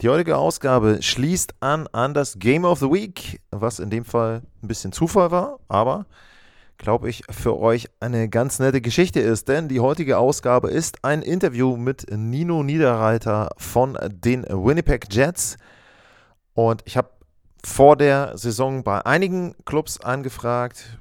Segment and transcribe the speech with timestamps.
[0.00, 4.42] Die heutige Ausgabe schließt an an das Game of the Week, was in dem Fall
[4.62, 6.06] ein bisschen Zufall war, aber
[6.78, 11.22] glaube ich für euch eine ganz nette Geschichte ist, denn die heutige Ausgabe ist ein
[11.22, 15.58] Interview mit Nino Niederreiter von den Winnipeg Jets.
[16.54, 17.10] Und ich habe
[17.64, 20.98] vor der Saison bei einigen Clubs angefragt,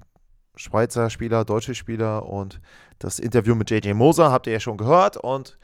[0.56, 2.62] Schweizer Spieler, deutsche Spieler und
[3.00, 5.18] das Interview mit JJ Moser habt ihr ja schon gehört.
[5.18, 5.58] Und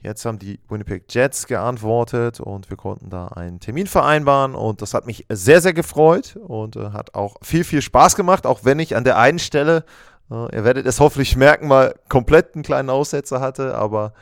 [0.00, 4.94] jetzt haben die Winnipeg Jets geantwortet und wir konnten da einen Termin vereinbaren und das
[4.94, 8.78] hat mich sehr, sehr gefreut und äh, hat auch viel, viel Spaß gemacht, auch wenn
[8.78, 9.84] ich an der einen Stelle,
[10.30, 14.12] äh, ihr werdet es hoffentlich merken, mal komplett einen kleinen Aussetzer hatte, aber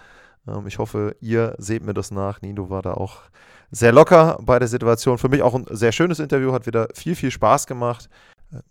[0.47, 2.43] ähm, ich hoffe, ihr seht mir das nach.
[2.43, 3.23] Nino war da auch
[3.71, 5.19] sehr locker bei der Situation.
[5.19, 8.09] Für mich auch ein sehr schönes Interview, hat wieder viel, viel Spaß gemacht.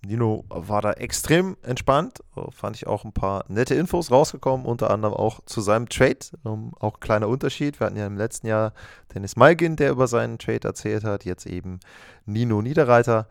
[0.05, 2.19] Nino war da extrem entspannt,
[2.51, 6.19] fand ich auch ein paar nette Infos rausgekommen, unter anderem auch zu seinem Trade.
[6.45, 7.79] Ähm, auch kleiner Unterschied.
[7.79, 8.73] Wir hatten ja im letzten Jahr
[9.13, 11.79] Dennis Malgin, der über seinen Trade erzählt hat, jetzt eben
[12.25, 13.27] Nino Niederreiter.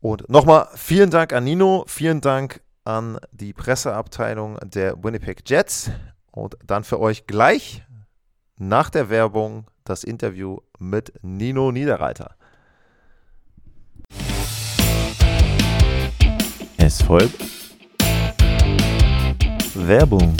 [0.00, 5.90] Und nochmal vielen Dank an Nino, vielen Dank an die Presseabteilung der Winnipeg Jets.
[6.30, 7.82] Und dann für euch gleich
[8.58, 12.36] nach der Werbung das Interview mit Nino Niederreiter.
[16.86, 17.40] Es folgt
[19.74, 20.36] Werbung.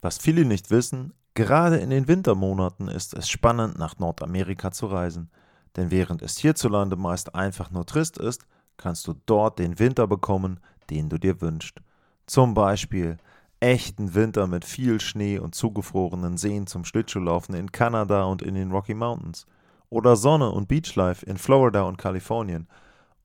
[0.00, 5.28] Was viele nicht wissen, gerade in den Wintermonaten ist es spannend, nach Nordamerika zu reisen.
[5.74, 10.60] Denn während es hierzulande meist einfach nur trist ist, kannst du dort den Winter bekommen,
[10.90, 11.80] den du dir wünschst.
[12.26, 13.16] Zum Beispiel
[13.58, 18.70] echten Winter mit viel Schnee und zugefrorenen Seen zum Schlittschuhlaufen in Kanada und in den
[18.70, 19.48] Rocky Mountains
[19.94, 22.66] oder Sonne und Beachlife in Florida und Kalifornien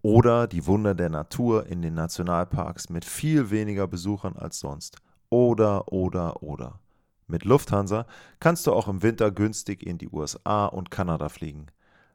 [0.03, 4.97] oder die Wunder der Natur in den Nationalparks mit viel weniger Besuchern als sonst.
[5.29, 6.79] Oder, oder, oder.
[7.25, 8.05] Mit Lufthansa
[8.39, 11.65] kannst du auch im Winter günstig in die USA und Kanada fliegen.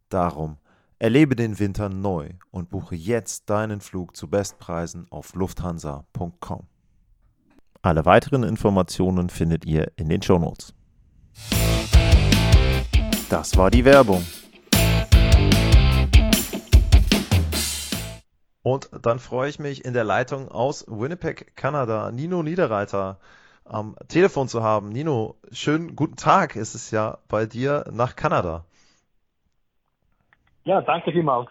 [0.09, 0.59] Darum
[1.01, 6.69] erlebe den Winter neu und buche jetzt deinen Flug zu Bestpreisen auf lufthansa.com.
[7.83, 10.73] Alle weiteren Informationen findet ihr in den Shownotes.
[13.29, 14.25] Das war die Werbung.
[18.65, 23.19] Und dann freue ich mich in der Leitung aus Winnipeg, Kanada, Nino Niederreiter
[23.67, 24.89] am Telefon zu haben.
[24.89, 28.65] Nino, schönen guten Tag ist es ja bei dir nach Kanada.
[30.65, 31.51] Ja, danke vielmals.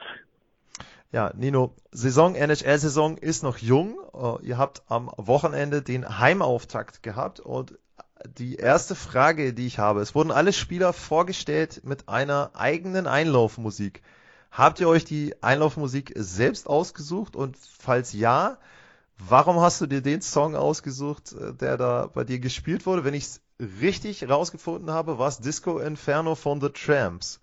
[1.11, 3.95] Ja, Nino, Saison, NHL-Saison ist noch jung.
[4.15, 7.77] Äh, ihr habt am Wochenende den Heimauftakt gehabt und
[8.25, 14.01] die erste Frage, die ich habe, es wurden alle Spieler vorgestellt mit einer eigenen Einlaufmusik.
[14.55, 17.35] Habt ihr euch die Einlaufmusik selbst ausgesucht?
[17.35, 18.57] Und falls ja,
[19.17, 23.03] warum hast du dir den Song ausgesucht, äh, der da bei dir gespielt wurde?
[23.03, 23.43] Wenn ich es
[23.81, 27.41] richtig rausgefunden habe, war es Disco Inferno von The Tramps.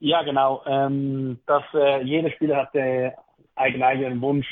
[0.00, 0.62] Ja, genau.
[0.66, 3.12] Ähm, dass äh, jeder Spieler hatte
[3.56, 4.48] einen eigenen Wunsch,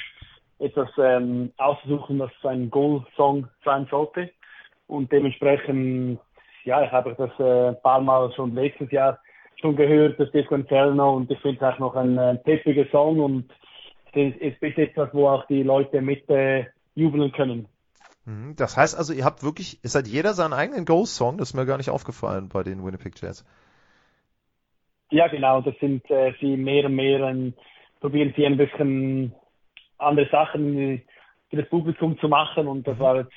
[0.59, 4.31] etwas ähm, auszusuchen, was ein Goal-Song sein sollte.
[4.89, 6.21] Und dementsprechend,
[6.65, 9.19] ja, ich habe das äh, ein paar Mal schon letztes Jahr
[9.63, 13.21] schon gehört, das Disco Inferno, und ich finde es auch noch ein, ein peppiger Song
[13.21, 13.51] und
[14.13, 17.67] es ist etwas, wo auch die Leute mit äh, jubeln können.
[18.27, 18.55] Mhm.
[18.57, 21.65] Das heißt also, ihr habt wirklich, es hat jeder seinen eigenen Ghost-Song, das ist mir
[21.65, 23.47] gar nicht aufgefallen bei den Winnipeg Jets.
[25.11, 27.55] Ja, genau, das sind äh, sie mehr und mehr, ein,
[28.01, 29.35] probieren sie ein bisschen
[29.99, 31.03] andere Sachen
[31.51, 33.01] für das Publikum zu machen und das mhm.
[33.01, 33.33] war jetzt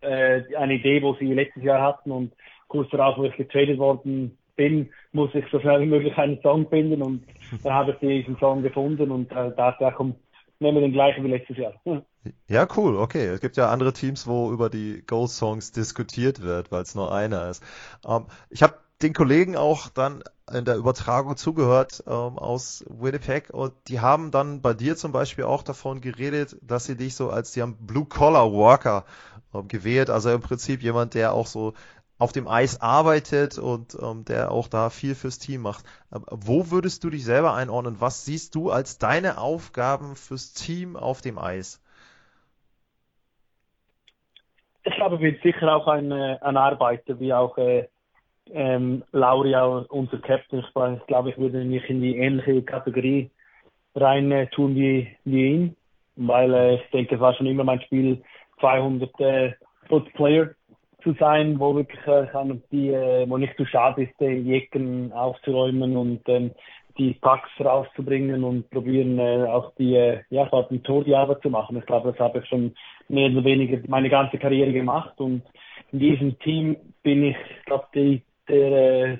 [0.00, 2.32] äh, eine Idee, wo sie letztes Jahr hatten und
[2.68, 6.68] kurz darauf, wo ich getradet worden bin, muss ich so schnell wie möglich einen Song
[6.68, 7.24] finden und
[7.62, 10.14] dann habe ich diesen Song gefunden und äh, dachte, komm,
[10.60, 11.74] nehmen wir den gleichen wie letztes Jahr.
[12.48, 13.26] Ja, cool, okay.
[13.26, 17.50] Es gibt ja andere Teams, wo über die Ghost-Songs diskutiert wird, weil es nur einer
[17.50, 17.62] ist.
[18.08, 20.22] Ähm, ich habe den Kollegen auch dann
[20.52, 25.44] in der Übertragung zugehört ähm, aus Winnipeg und die haben dann bei dir zum Beispiel
[25.44, 29.04] auch davon geredet, dass sie dich so als die haben Blue Collar Worker
[29.54, 31.74] ähm, gewählt, also im Prinzip jemand, der auch so
[32.24, 35.84] auf dem Eis arbeitet und ähm, der auch da viel fürs Team macht.
[36.10, 38.00] Ähm, wo würdest du dich selber einordnen?
[38.00, 41.84] Was siehst du als deine Aufgaben fürs Team auf dem Eis?
[44.84, 47.88] Ich glaube, wir sind sicher auch ein, äh, ein Arbeiter, wie auch äh,
[48.52, 50.60] ähm, Lauri auch unser Captain.
[50.60, 53.30] Ich glaube, ich würde mich in die ähnliche Kategorie
[53.94, 55.76] rein äh, tun wie, wie ihn,
[56.16, 58.22] weil äh, ich denke, es war schon immer mein Spiel,
[58.60, 59.52] 200 äh,
[59.88, 60.54] Foot Player
[61.04, 62.26] zu sein, wo wirklich äh,
[62.72, 66.50] die, äh, wo nicht zu schade ist, die Ecken aufzuräumen und ähm,
[66.98, 71.50] die Packs rauszubringen und probieren äh, auch die, äh, ja, dem Tor die Arbeit zu
[71.50, 71.76] machen.
[71.76, 72.74] Ich glaube, das habe ich schon
[73.08, 75.42] mehr oder weniger meine ganze Karriere gemacht und
[75.92, 77.36] in diesem Team bin ich,
[77.66, 79.18] glaube die, der, äh,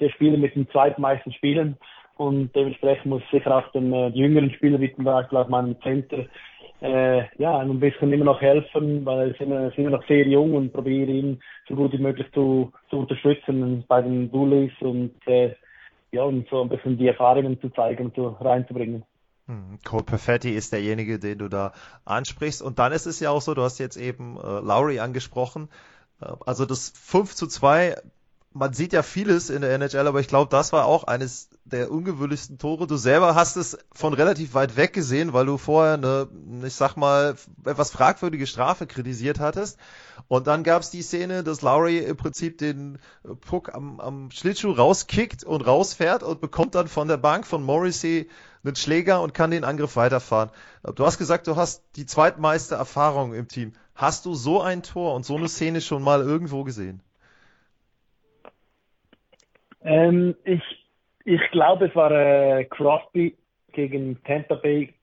[0.00, 1.76] der Spieler mit den zweitmeisten Spielen
[2.16, 6.26] und dementsprechend muss sicher auch den äh, jüngeren Spieler wie zum Beispiel auch meinem Center
[6.84, 10.72] äh, ja, ein bisschen immer noch helfen, weil sie sind, sind noch sehr jung und
[10.72, 15.54] probiere ihn so gut wie möglich zu, zu unterstützen bei den Bullies und äh,
[16.12, 19.02] ja, und so ein bisschen die Erfahrungen zu zeigen und zu, reinzubringen.
[19.46, 21.72] Hm, Cole Perfetti ist derjenige, den du da
[22.04, 22.60] ansprichst.
[22.60, 25.68] Und dann ist es ja auch so, du hast jetzt eben äh, Lowry angesprochen.
[26.20, 27.96] Äh, also das 5 zu 2
[28.54, 31.90] man sieht ja vieles in der NHL, aber ich glaube, das war auch eines der
[31.90, 32.86] ungewöhnlichsten Tore.
[32.86, 36.28] Du selber hast es von relativ weit weg gesehen, weil du vorher eine,
[36.64, 39.78] ich sag mal, etwas fragwürdige Strafe kritisiert hattest.
[40.28, 42.98] Und dann gab es die Szene, dass Lowry im Prinzip den
[43.40, 48.28] Puck am, am Schlittschuh rauskickt und rausfährt und bekommt dann von der Bank von Morrissey
[48.62, 50.50] einen Schläger und kann den Angriff weiterfahren.
[50.94, 53.72] Du hast gesagt, du hast die zweitmeiste Erfahrung im Team.
[53.94, 57.00] Hast du so ein Tor und so eine Szene schon mal irgendwo gesehen?
[59.82, 60.62] Ähm, ich,
[61.24, 63.36] ich glaube, es war äh, Crosby
[63.72, 64.94] gegen Tampa Bay.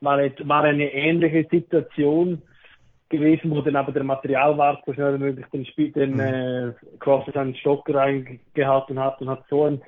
[0.00, 2.42] War, war eine ähnliche Situation
[3.10, 6.20] gewesen, wo dann aber der Materialwart so schnell wie möglich den, Spiel, den mhm.
[6.20, 9.82] äh, Crosby seinen Stock reingehalten hat und hat so ein.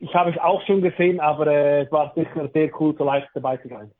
[0.00, 3.28] Ich habe es auch schon gesehen, aber äh, es war sicher sehr cool, so leicht
[3.34, 3.90] dabei zu sein.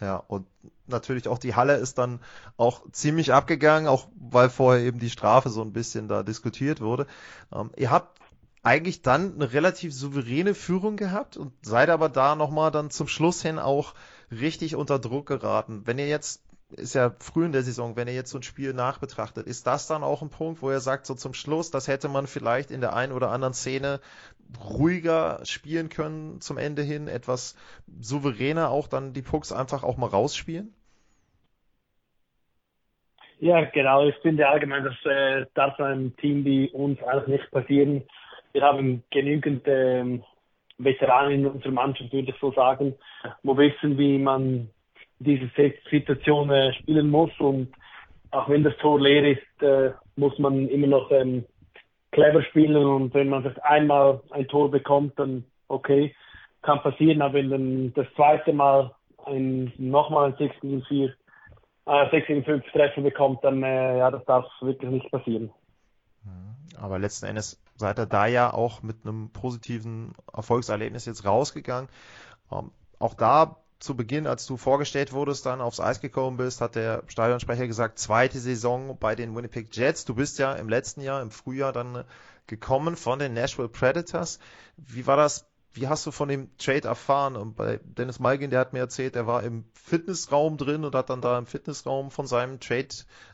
[0.00, 0.46] Ja, und
[0.88, 2.20] natürlich auch die Halle ist dann
[2.56, 7.06] auch ziemlich abgegangen, auch weil vorher eben die Strafe so ein bisschen da diskutiert wurde.
[7.54, 8.21] Ähm, ihr habt
[8.62, 13.42] eigentlich dann eine relativ souveräne Führung gehabt und seid aber da nochmal dann zum Schluss
[13.42, 13.94] hin auch
[14.30, 15.82] richtig unter Druck geraten.
[15.84, 16.44] Wenn ihr jetzt,
[16.76, 19.88] ist ja früh in der Saison, wenn ihr jetzt so ein Spiel nachbetrachtet, ist das
[19.88, 22.80] dann auch ein Punkt, wo ihr sagt, so zum Schluss, das hätte man vielleicht in
[22.80, 24.00] der einen oder anderen Szene
[24.62, 27.56] ruhiger spielen können zum Ende hin, etwas
[28.00, 30.72] souveräner auch dann die Pucks einfach auch mal rausspielen?
[33.40, 34.06] Ja, genau.
[34.06, 38.04] Ich finde allgemein, das äh, darf einem Team wie uns eigentlich nicht passieren
[38.52, 40.22] wir haben genügend ähm,
[40.78, 42.94] Veteranen in unserer Mannschaft, würde ich so sagen,
[43.42, 44.68] wo wissen, wie man
[45.18, 45.50] diese
[45.90, 47.30] Situation äh, spielen muss.
[47.38, 47.72] Und
[48.30, 51.44] auch wenn das Tor leer ist, äh, muss man immer noch ähm,
[52.10, 52.76] clever spielen.
[52.76, 56.14] Und wenn man das einmal ein Tor bekommt, dann okay,
[56.62, 57.22] kann passieren.
[57.22, 58.94] Aber wenn dann das zweite Mal
[59.26, 61.14] ein, nochmal ein 6 gegen 4,
[61.86, 65.50] äh, 6 gegen 5 Treffer bekommt, dann äh, ja, das darf wirklich nicht passieren.
[66.80, 71.90] Aber letzten Endes seid ihr da ja auch mit einem positiven Erfolgserlebnis jetzt rausgegangen.
[72.50, 76.76] Ähm, auch da zu Beginn, als du vorgestellt wurdest, dann aufs Eis gekommen bist, hat
[76.76, 80.04] der Stadionsprecher gesagt, zweite Saison bei den Winnipeg Jets.
[80.04, 82.04] Du bist ja im letzten Jahr, im Frühjahr dann
[82.46, 84.38] gekommen von den Nashville Predators.
[84.76, 87.36] Wie war das wie hast du von dem Trade erfahren?
[87.36, 91.10] Und bei Dennis Malgin, der hat mir erzählt, er war im Fitnessraum drin und hat
[91.10, 92.88] dann da im Fitnessraum von seinem Trade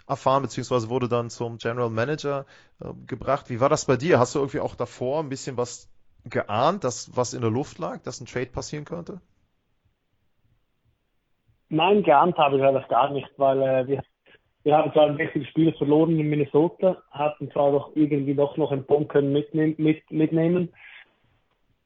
[0.06, 2.46] erfahren, beziehungsweise wurde dann zum General Manager
[2.80, 3.50] äh, gebracht.
[3.50, 4.18] Wie war das bei dir?
[4.18, 5.90] Hast du irgendwie auch davor ein bisschen was
[6.24, 9.20] geahnt, dass was in der Luft lag, dass ein Trade passieren könnte?
[11.70, 14.02] Nein, geahnt habe ich das gar nicht, weil äh, wir,
[14.62, 18.70] wir haben zwar ein wichtiges Spiel verloren in Minnesota, hatten zwar doch irgendwie doch noch
[18.70, 20.72] einen Punkt können mitnehmen, mit, mitnehmen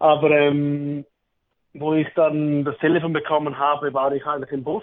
[0.03, 1.05] aber ähm,
[1.75, 4.83] wo ich dann das Telefon bekommen habe, war ich eigentlich im Bus,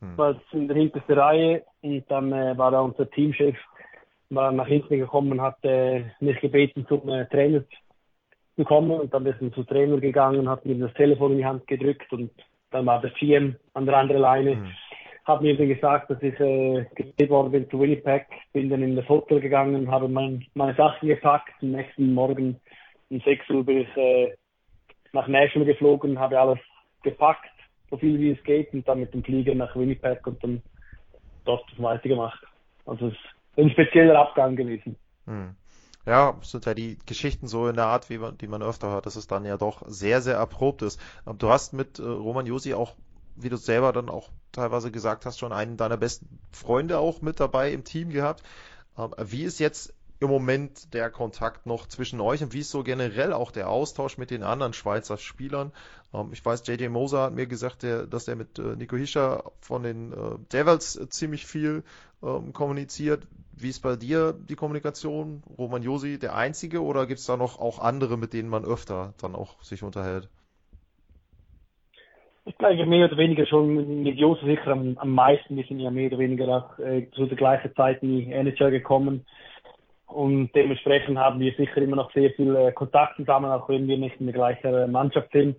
[0.00, 0.16] hm.
[0.16, 3.56] war in der hintersten Reihe und dann äh, war da unser Teamchef
[4.30, 7.62] war nach hinten gekommen und hat äh, mich gebeten, zum äh, Trainer
[8.56, 11.46] zu kommen und dann ist er zum Trainer gegangen, hat mir das Telefon in die
[11.46, 12.30] Hand gedrückt und
[12.70, 14.50] dann war der GM an der anderen Leine.
[14.52, 14.72] Hm.
[15.26, 18.96] Hat mir dann gesagt, dass ich äh, gewählt worden bin zu Winnipeg, bin dann in
[18.96, 21.52] das Hotel gegangen, habe mein, meine Sachen gepackt.
[21.60, 22.58] Am nächsten Morgen
[23.10, 24.32] um 6 Uhr bin ich äh,
[25.12, 26.58] nach Nashville geflogen, habe alles
[27.02, 27.50] gepackt,
[27.90, 30.62] so viel wie es geht, und dann mit dem Flieger nach Winnipeg und dann
[31.44, 32.42] dort weitergemacht.
[32.84, 33.18] Also es ist
[33.58, 34.96] ein spezieller Abgang gewesen.
[35.26, 35.54] Hm.
[36.06, 39.06] Ja, sind ja die Geschichten so in der Art, wie man, die man öfter hört,
[39.06, 41.00] dass es dann ja doch sehr, sehr erprobt ist.
[41.38, 42.94] Du hast mit äh, Roman Josi auch,
[43.34, 47.40] wie du selber dann auch teilweise gesagt hast, schon einen deiner besten Freunde auch mit
[47.40, 48.44] dabei im Team gehabt.
[48.96, 52.82] Ähm, wie ist jetzt im Moment der Kontakt noch zwischen euch und wie ist so
[52.82, 55.72] generell auch der Austausch mit den anderen Schweizer Spielern?
[56.14, 59.44] Ähm, ich weiß, JJ Moser hat mir gesagt, der, dass er mit äh, Nico Hischer
[59.60, 60.16] von den äh,
[60.52, 61.82] Devils äh, ziemlich viel
[62.22, 63.26] ähm, kommuniziert.
[63.56, 65.42] wie ist bei dir die Kommunikation?
[65.58, 69.12] Roman Josi der Einzige oder gibt es da noch auch andere, mit denen man öfter
[69.20, 70.28] dann auch sich unterhält?
[72.48, 75.56] Ich glaube mehr oder weniger schon mit Josi sicher am, am meisten.
[75.56, 78.70] Wir sind ja mehr oder weniger auch äh, zu der gleichen Zeit in die NHL
[78.70, 79.26] gekommen.
[80.06, 83.98] Und dementsprechend haben wir sicher immer noch sehr viel äh, Kontakt zusammen, auch wenn wir
[83.98, 85.56] nicht in der gleichen Mannschaft sind.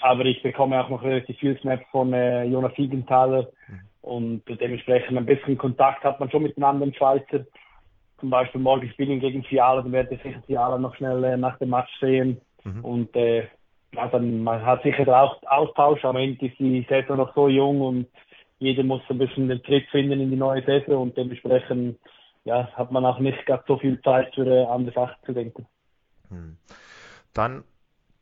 [0.00, 3.48] Aber ich bekomme auch noch relativ viel Snaps von äh, Jonas Siegenthaler.
[3.68, 3.80] Mhm.
[4.00, 7.44] Und dementsprechend ein bisschen Kontakt hat man schon mit den anderen Schweizer.
[8.18, 11.58] Zum Beispiel morgen spielen gegen Fiala, dann werde ich sicher Fiala noch schnell äh, nach
[11.58, 12.40] dem Match sehen.
[12.64, 12.84] Mhm.
[12.84, 13.46] Und äh,
[13.94, 16.04] ja, dann, man hat sicher auch Austausch.
[16.04, 18.06] Am Ende ist die Saison noch so jung und
[18.58, 21.98] jeder muss ein bisschen den Tritt finden in die neue Saison und dementsprechend
[22.44, 25.66] ja, hat man auch nicht gerade so viel Zeit für äh, andere Sachen zu denken.
[26.28, 26.56] Hm.
[27.32, 27.64] Dann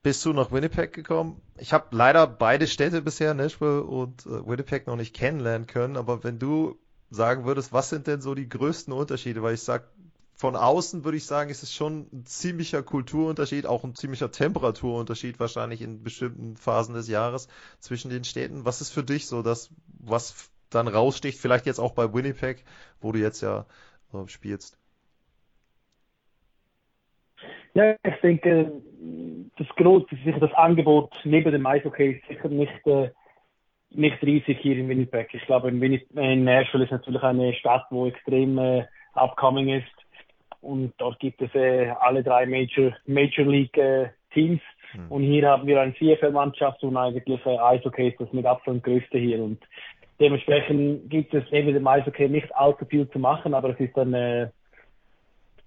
[0.02, 1.40] bist du nach Winnipeg gekommen.
[1.58, 5.96] Ich habe leider beide Städte bisher, Nashville und äh, Winnipeg, noch nicht kennenlernen können.
[5.96, 6.78] Aber wenn du
[7.10, 9.42] sagen würdest, was sind denn so die größten Unterschiede?
[9.42, 9.88] Weil ich sag,
[10.34, 15.38] von außen würde ich sagen, ist es schon ein ziemlicher Kulturunterschied, auch ein ziemlicher Temperaturunterschied
[15.38, 17.48] wahrscheinlich in bestimmten Phasen des Jahres
[17.78, 18.64] zwischen den Städten.
[18.64, 21.38] Was ist für dich so das, was dann raussticht?
[21.38, 22.64] Vielleicht jetzt auch bei Winnipeg,
[23.02, 23.66] wo du jetzt ja
[24.12, 24.78] äh, spielst.
[27.74, 28.72] Ja, ich denke,
[29.56, 33.10] das große, sicher das Angebot neben dem Eishockey ist sicher nicht, äh,
[33.90, 35.32] nicht riesig hier in Winnipeg.
[35.32, 39.86] Ich glaube, in, Winnipeg, in Nashville ist natürlich eine Stadt, wo extrem äh, upcoming ist.
[40.60, 44.60] Und dort gibt es äh, alle drei Major, Major League äh, Teams.
[44.94, 45.12] Mhm.
[45.12, 49.18] Und hier haben wir eine CFL-Mannschaft und eigentlich äh, Eishockey ist das mit Abstand größte
[49.18, 49.42] hier.
[49.42, 49.58] Und
[50.20, 54.12] dementsprechend gibt es neben dem Eishockey nicht allzu viel zu machen, aber es ist dann
[54.14, 54.48] äh,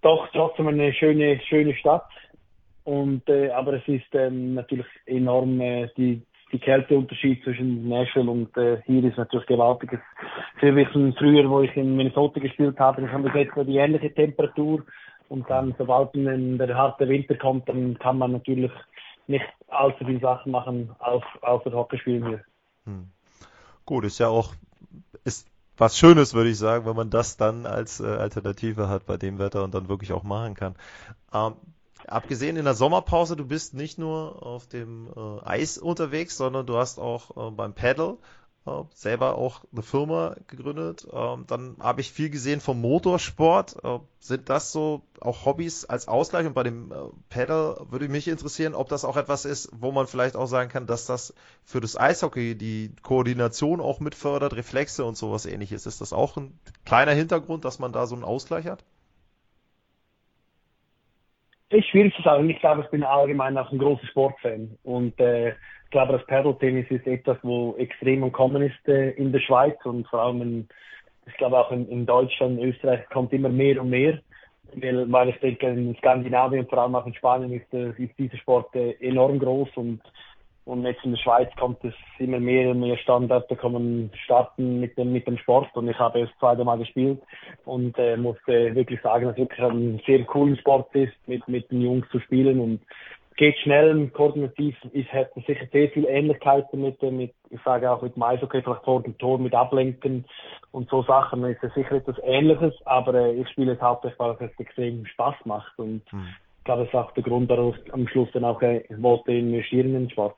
[0.02, 2.08] doch trotzdem eine schöne, schöne Stadt.
[2.84, 8.56] Und, äh, aber es ist ähm, natürlich enorm äh, die, die Kälteunterschied zwischen Nashville und
[8.58, 9.98] äh, hier ist natürlich gewaltig.
[10.60, 14.84] Für wissen früher, wo ich in Minnesota gespielt habe, ich habe jetzt die ähnliche Temperatur
[15.30, 18.72] und dann, sobald der harte Winter kommt, dann kann man natürlich
[19.28, 22.42] nicht allzu viele Sachen machen, auf, außer Hockey spielen hier.
[22.86, 23.08] Hm.
[23.86, 24.54] Gut, ist ja auch
[25.24, 25.48] ist
[25.78, 29.40] was Schönes, würde ich sagen, wenn man das dann als äh, Alternative hat bei dem
[29.40, 30.76] Wetter und dann wirklich auch machen kann.
[31.34, 31.56] Ähm,
[32.08, 36.78] abgesehen in der Sommerpause, du bist nicht nur auf dem äh, Eis unterwegs, sondern du
[36.78, 38.18] hast auch äh, beim Paddle
[38.66, 41.06] äh, selber auch eine Firma gegründet.
[41.12, 43.76] Ähm, dann habe ich viel gesehen vom Motorsport.
[43.84, 46.48] Äh, sind das so auch Hobbys als Ausgleich?
[46.48, 46.96] Und bei dem äh,
[47.30, 50.88] Pedal würde mich interessieren, ob das auch etwas ist, wo man vielleicht auch sagen kann,
[50.88, 55.86] dass das für das Eishockey die Koordination auch mitfördert, Reflexe und sowas ähnliches.
[55.86, 58.86] Ist das auch ein kleiner Hintergrund, dass man da so einen Ausgleich hat?
[61.70, 62.50] Ist schwierig zu sagen.
[62.50, 64.78] Ich glaube, ich bin allgemein auch ein großer Sportfan.
[64.84, 65.56] Und äh,
[65.94, 70.06] glaube, das Paddle-Tennis ist etwas, wo extrem am Kommen ist äh, in der Schweiz und
[70.08, 70.68] vor allem in,
[71.26, 74.20] ich glaube auch in, in Deutschland, Österreich kommt immer mehr und mehr.
[74.76, 78.18] Weil, weil ich denke, in Skandinavien und vor allem auch in Spanien ist, äh, ist
[78.18, 80.02] dieser Sport äh, enorm groß und
[80.66, 84.98] und jetzt in der Schweiz kommt es immer mehr und mehr Standorte kommen starten mit
[84.98, 87.22] dem, mit dem Sport und ich habe es zweimal gespielt
[87.66, 91.70] und äh, musste wirklich sagen, dass es wirklich ein sehr cooler Sport ist, mit, mit
[91.70, 92.80] den Jungs zu spielen und
[93.36, 98.16] geht schnell, koordinativ ist, hat sicher sehr viele Ähnlichkeiten mit, mit, ich sage auch mit
[98.16, 100.26] dem Eishockey, vielleicht vor dem Tor mit Ablenken
[100.72, 104.36] und so Sachen, ist es sicher etwas Ähnliches, aber äh, ich spiele es hauptsächlich, weil
[104.40, 106.28] es extrem Spaß macht und hm.
[106.60, 109.32] ich glaube, das ist auch der Grund, warum ich am Schluss dann auch äh, wollte
[109.32, 110.36] investieren in den Sport.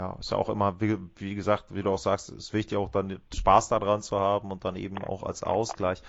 [0.00, 2.90] Ja, ist ja auch immer, wie, wie, gesagt, wie du auch sagst, ist wichtig auch
[2.90, 6.02] dann Spaß daran zu haben und dann eben auch als Ausgleich.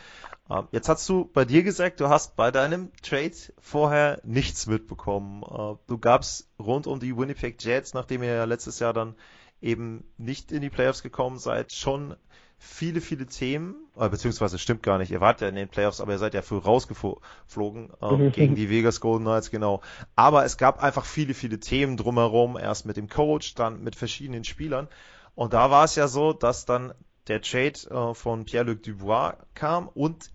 [0.49, 5.43] Ähm, jetzt hast du bei dir gesagt, du hast bei deinem Trade vorher nichts mitbekommen.
[5.43, 9.13] Äh, du gabst rund um die Winnipeg Jets, nachdem ihr ja letztes Jahr dann
[9.61, 12.15] eben nicht in die Playoffs gekommen seid, schon
[12.63, 16.11] viele, viele Themen, äh, beziehungsweise stimmt gar nicht, ihr wart ja in den Playoffs, aber
[16.11, 19.81] ihr seid ja früh rausgeflogen ähm, gegen die Vegas Golden Knights, genau.
[20.15, 24.43] Aber es gab einfach viele, viele Themen drumherum, erst mit dem Coach, dann mit verschiedenen
[24.43, 24.87] Spielern.
[25.33, 26.93] Und da war es ja so, dass dann
[27.27, 30.31] der Trade äh, von Pierre-Luc Dubois kam und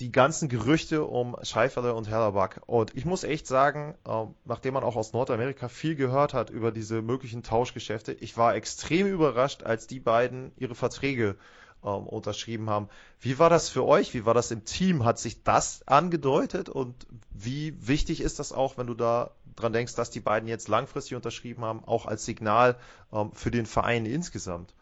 [0.00, 2.60] die ganzen Gerüchte um Scheiferle und Hellerback.
[2.66, 6.72] Und ich muss echt sagen, äh, nachdem man auch aus Nordamerika viel gehört hat über
[6.72, 11.36] diese möglichen Tauschgeschäfte, ich war extrem überrascht, als die beiden ihre Verträge
[11.84, 12.88] ähm, unterschrieben haben.
[13.20, 14.14] Wie war das für euch?
[14.14, 15.04] Wie war das im Team?
[15.04, 16.68] Hat sich das angedeutet?
[16.68, 16.94] Und
[17.30, 21.16] wie wichtig ist das auch, wenn du da dran denkst, dass die beiden jetzt langfristig
[21.16, 22.76] unterschrieben haben, auch als Signal
[23.12, 24.74] ähm, für den Verein insgesamt?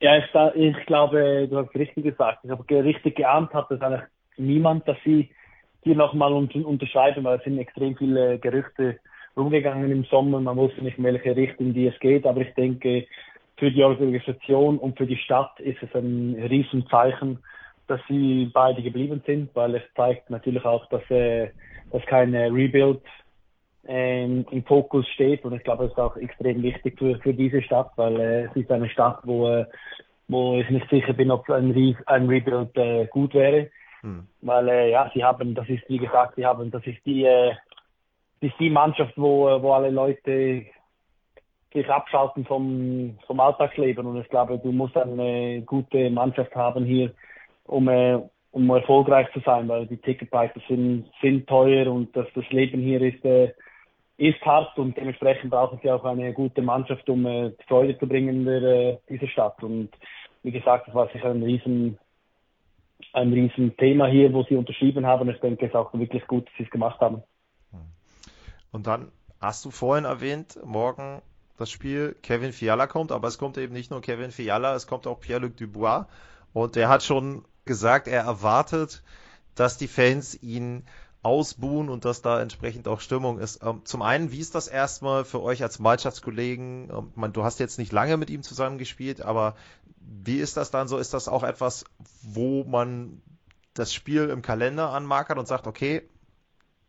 [0.00, 0.24] Ja, ich,
[0.56, 2.40] ich glaube, du hast richtig gesagt.
[2.42, 4.02] Ich habe richtig geahnt, hat das eigentlich
[4.36, 5.30] niemand, dass sie
[5.82, 8.98] hier nochmal unterschreiben, weil es sind extrem viele Gerüchte
[9.36, 10.40] rumgegangen im Sommer.
[10.40, 13.06] Man wusste nicht, in welche Richtung die es geht, aber ich denke,
[13.62, 17.38] für die Organisation und für die Stadt ist es ein Riesenzeichen,
[17.86, 21.50] dass sie beide geblieben sind, weil es zeigt natürlich auch, dass, äh,
[21.92, 23.02] dass kein Rebuild
[23.86, 27.62] ähm, im Fokus steht und ich glaube, es ist auch extrem wichtig für, für diese
[27.62, 29.64] Stadt, weil äh, es ist eine Stadt, wo, äh,
[30.26, 34.26] wo ich nicht sicher bin, ob ein, Re ein Rebuild äh, gut wäre, hm.
[34.40, 37.52] weil äh, ja, sie haben, das ist wie gesagt, sie haben, das ist die, äh,
[38.40, 40.66] das ist die Mannschaft, wo, wo alle Leute
[41.72, 47.12] sich abschalten vom, vom Alltagsleben und ich glaube, du musst eine gute Mannschaft haben hier,
[47.66, 48.18] um, äh,
[48.50, 53.00] um erfolgreich zu sein, weil die Ticketpreise sind, sind teuer und das, das Leben hier
[53.00, 53.52] ist, äh,
[54.18, 58.46] ist hart und dementsprechend brauchen sie auch eine gute Mannschaft, um äh, Freude zu bringen
[58.46, 59.62] in äh, dieser Stadt.
[59.62, 59.90] Und
[60.42, 61.98] wie gesagt, das war sicher ein riesen,
[63.12, 65.28] ein riesen Thema hier, wo sie unterschrieben haben.
[65.30, 67.22] Ich denke, es ist auch wirklich gut, dass sie es gemacht haben.
[68.70, 69.10] Und dann
[69.40, 71.20] hast du vorhin erwähnt, morgen
[71.56, 75.06] das Spiel Kevin Fiala kommt, aber es kommt eben nicht nur Kevin Fiala, es kommt
[75.06, 76.06] auch Pierre-Luc Dubois.
[76.52, 79.02] Und der hat schon gesagt, er erwartet,
[79.54, 80.84] dass die Fans ihn
[81.22, 83.62] ausbuhen und dass da entsprechend auch Stimmung ist.
[83.62, 86.90] Ähm, zum einen, wie ist das erstmal für euch als Mannschaftskollegen?
[87.16, 89.54] Ähm, du hast jetzt nicht lange mit ihm zusammengespielt, aber
[90.00, 90.98] wie ist das dann so?
[90.98, 91.84] Ist das auch etwas,
[92.22, 93.22] wo man
[93.74, 96.02] das Spiel im Kalender anmarkert und sagt, okay,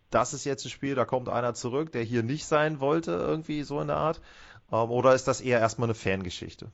[0.09, 3.63] das ist jetzt ein Spiel, da kommt einer zurück, der hier nicht sein wollte, irgendwie
[3.63, 4.21] so in der Art?
[4.73, 6.67] Ähm, oder ist das eher erstmal eine Fangeschichte?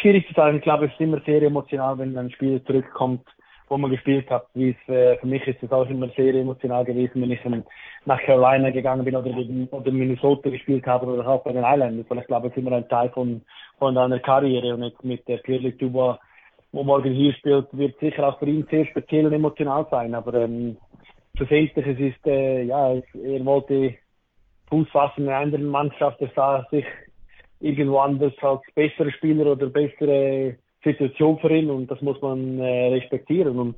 [0.00, 0.56] Schwierig zu sagen.
[0.56, 3.26] Ich glaube, es ist immer sehr emotional, wenn ein Spiel zurückkommt,
[3.68, 4.46] wo man gespielt hat.
[4.54, 7.40] Wie es, äh, für mich ist es auch immer sehr emotional gewesen, wenn ich
[8.06, 12.06] nach Carolina gegangen bin oder, gegen, Minnesota gespielt habe oder auch bei den Islanders.
[12.08, 13.42] Weil ich glaube, es ist immer ein Teil von,
[13.78, 14.74] von deiner Karriere.
[14.74, 16.18] Und jetzt mit der Pierre Dubois,
[16.72, 20.14] wo morgen hier spielt, wird sicher auch für ihn sehr speziell und emotional sein.
[20.14, 20.78] Aber ähm,
[21.36, 23.96] schlussendlich, es ist, äh, ja, er wollte
[24.70, 26.20] Fuß fassen in einer anderen Mannschaft.
[26.20, 26.84] Er sah sich
[27.60, 32.88] irgendwo anders als bessere Spieler oder bessere Situation für ihn und das muss man äh,
[32.88, 33.58] respektieren.
[33.58, 33.76] Und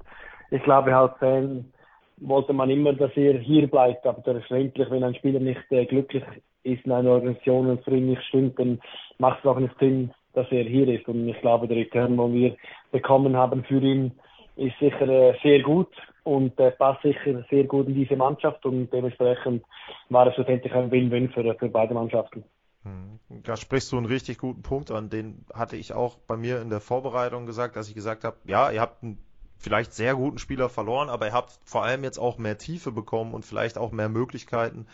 [0.50, 1.72] ich glaube halt, Fan
[2.18, 6.24] wollte man immer, dass er hier bleibt, aber schlussendlich, wenn ein Spieler nicht äh, glücklich
[6.64, 8.80] ist in einer Organisation und für ihn nicht stimmt, dann
[9.18, 11.06] macht es auch nicht Sinn, dass er hier ist.
[11.08, 12.56] Und ich glaube, der Return, den wir
[12.90, 14.12] bekommen haben für ihn,
[14.56, 15.90] ist sicher äh, sehr gut
[16.26, 19.64] und äh, passt sicher sehr gut in diese Mannschaft und dementsprechend
[20.08, 22.44] war es schlussendlich ein Win-Win für, für beide Mannschaften.
[22.82, 23.20] Hm.
[23.44, 26.68] Da sprichst du einen richtig guten Punkt an, den hatte ich auch bei mir in
[26.68, 29.18] der Vorbereitung gesagt, dass ich gesagt habe, ja, ihr habt einen
[29.58, 33.32] vielleicht sehr guten Spieler verloren, aber ihr habt vor allem jetzt auch mehr Tiefe bekommen
[33.32, 34.86] und vielleicht auch mehr Möglichkeiten,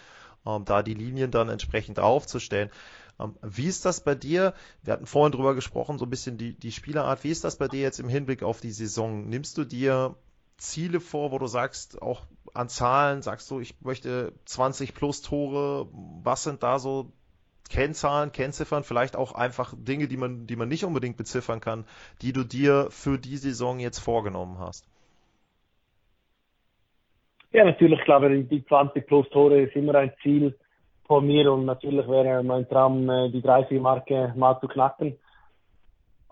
[0.46, 2.70] ähm, da die Linien dann entsprechend aufzustellen.
[3.18, 4.52] Ähm, wie ist das bei dir?
[4.82, 7.24] Wir hatten vorhin drüber gesprochen, so ein bisschen die, die Spielerart.
[7.24, 9.28] Wie ist das bei dir jetzt im Hinblick auf die Saison?
[9.28, 10.14] Nimmst du dir
[10.62, 12.22] Ziele vor, wo du sagst, auch
[12.54, 15.88] an Zahlen, sagst du, ich möchte 20 plus Tore.
[16.22, 17.12] Was sind da so
[17.68, 21.84] Kennzahlen, Kennziffern, vielleicht auch einfach Dinge, die man, die man nicht unbedingt beziffern kann,
[22.20, 24.86] die du dir für die Saison jetzt vorgenommen hast?
[27.50, 30.56] Ja, natürlich, ich glaube, die 20 plus Tore ist immer ein Ziel
[31.06, 35.18] von mir und natürlich wäre mein Traum, äh, die 30-Marke mal zu knacken.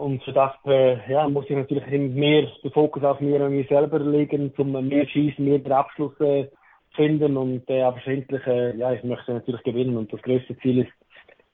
[0.01, 3.69] Und für das äh, ja, muss ich natürlich mehr den Fokus auf mir und mich
[3.69, 6.49] selber legen, zum mehr Schießen, mehr den Abschluss äh,
[6.97, 7.37] finden.
[7.37, 9.99] Und äh, aber schlussendlich, äh, ja, ich möchte natürlich gewinnen.
[9.99, 10.93] Und das größte Ziel ist,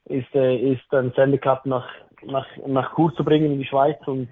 [0.05, 1.89] ist, äh, ist ein Stanley Cup nach,
[2.23, 3.97] nach, nach Chur zu bringen in die Schweiz.
[4.05, 4.29] Und,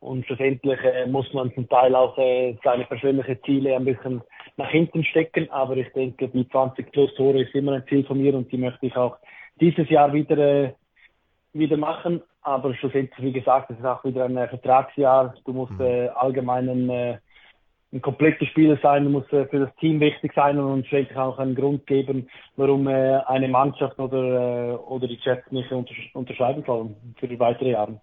[0.00, 4.20] und schlussendlich äh, muss man zum Teil auch äh, seine persönlichen Ziele ein bisschen
[4.58, 8.20] nach hinten stecken, aber ich denke, die 20 plus Tore ist immer ein Ziel von
[8.20, 8.34] mir.
[8.34, 9.16] Und die möchte ich auch
[9.58, 10.72] dieses Jahr wieder, äh,
[11.54, 15.72] wieder machen, aber schlussendlich, wie gesagt, es ist auch wieder ein äh, Vertragsjahr, du musst
[15.72, 15.80] mhm.
[15.80, 17.18] äh, allgemeinen äh,
[17.94, 21.54] ein kompletter Spieler sein, muss äh, für das Team wichtig sein und schlussendlich auch einen
[21.54, 27.28] Grund geben, warum äh, eine Mannschaft oder, äh, oder die Jets nicht unterscheiden sollen für
[27.28, 28.00] die weiteren Jahre.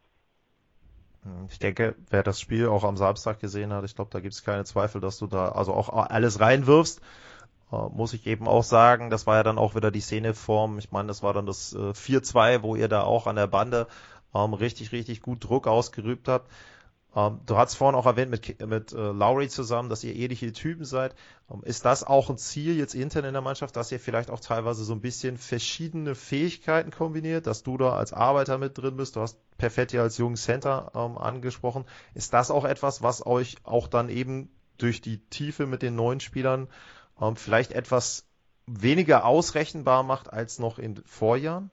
[1.24, 4.34] Hm, ich denke, wer das Spiel auch am Samstag gesehen hat, ich glaube, da gibt
[4.34, 7.02] es keine Zweifel, dass du da also auch alles reinwirfst.
[7.70, 10.80] muss ich eben auch sagen, das war ja dann auch wieder die Szeneform.
[10.80, 13.88] Ich meine, das war dann das 4-2, wo ihr da auch an der Bande
[14.34, 16.50] ähm, richtig, richtig gut Druck ausgerübt habt.
[17.16, 20.86] Ähm, du hast vorhin auch erwähnt mit, mit äh, Lowry zusammen, dass ihr ähnliche Typen
[20.86, 21.14] seid.
[21.50, 24.40] Ähm, ist das auch ein Ziel jetzt intern in der Mannschaft, dass ihr vielleicht auch
[24.40, 29.16] teilweise so ein bisschen verschiedene Fähigkeiten kombiniert, dass du da als Arbeiter mit drin bist?
[29.16, 31.86] Du hast Perfetti als jungen Center ähm, angesprochen.
[32.14, 36.22] Ist das auch etwas, was euch auch dann eben durch die Tiefe mit den neuen
[36.22, 36.70] Spielern
[37.20, 38.26] ähm, vielleicht etwas
[38.68, 41.72] weniger ausrechenbar macht als noch in Vorjahren?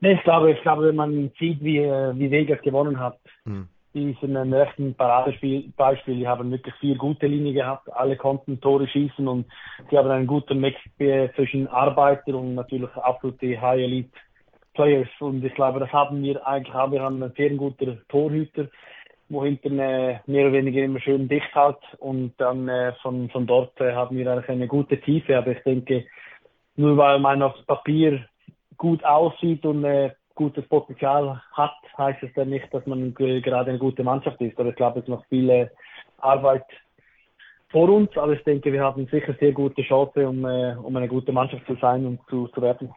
[0.00, 3.68] Nee, ich glaube, ich glaube, wenn man sieht, wie, wie Vegas gewonnen hat, hm.
[3.94, 6.14] die sind ein rechten Paradebeispiel.
[6.14, 7.92] Die haben wirklich vier gute Linien gehabt.
[7.92, 9.46] Alle konnten Tore schießen und
[9.90, 10.78] sie haben einen guten Mix
[11.34, 14.10] zwischen Arbeiter und natürlich absolute High Elite
[14.74, 15.08] Players.
[15.18, 16.92] Und ich glaube, das haben wir eigentlich auch.
[16.92, 18.68] Wir haben einen sehr guten Torhüter,
[19.28, 21.80] wo hinten äh, mehr oder weniger immer schön dicht hat.
[21.98, 25.36] Und dann äh, von, von dort äh, haben wir eigentlich eine gute Tiefe.
[25.36, 26.06] Aber ich denke,
[26.76, 28.24] nur weil man aufs Papier
[28.78, 33.78] gut aussieht und äh, gutes Potenzial hat, heißt es dann nicht, dass man gerade eine
[33.78, 34.58] gute Mannschaft ist.
[34.58, 35.70] Aber ich glaube, es ist noch viel
[36.18, 36.64] Arbeit
[37.70, 41.08] vor uns, aber ich denke, wir haben sicher sehr gute Chance, um, äh, um eine
[41.08, 42.94] gute Mannschaft zu sein und zu, zu werden.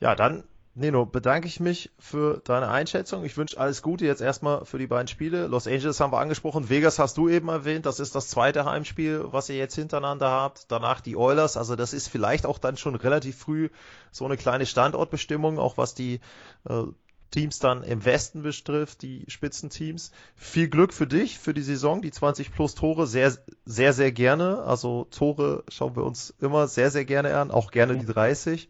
[0.00, 0.44] Ja, dann
[0.78, 3.24] Nino, bedanke ich mich für deine Einschätzung.
[3.24, 5.46] Ich wünsche alles Gute jetzt erstmal für die beiden Spiele.
[5.46, 7.86] Los Angeles haben wir angesprochen, Vegas hast du eben erwähnt.
[7.86, 10.70] Das ist das zweite Heimspiel, was ihr jetzt hintereinander habt.
[10.70, 11.56] Danach die Oilers.
[11.56, 13.70] Also das ist vielleicht auch dann schon relativ früh
[14.12, 16.20] so eine kleine Standortbestimmung, auch was die
[16.68, 16.82] äh,
[17.30, 20.12] Teams dann im Westen betrifft, die Spitzenteams.
[20.34, 23.32] Viel Glück für dich, für die Saison, die 20 plus Tore, sehr,
[23.64, 24.62] sehr, sehr gerne.
[24.64, 28.68] Also Tore schauen wir uns immer sehr, sehr gerne an, auch gerne die 30.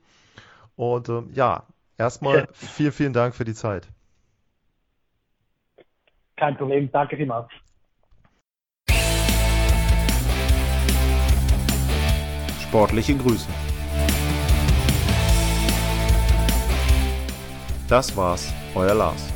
[0.76, 1.66] Und ähm, ja,
[1.98, 3.88] Erstmal vielen, vielen Dank für die Zeit.
[6.36, 7.48] Kein Problem, danke vielmals.
[12.60, 13.48] Sportliche Grüße.
[17.88, 19.35] Das war's, euer Lars.